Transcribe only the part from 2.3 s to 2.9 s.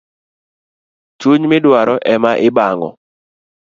ibango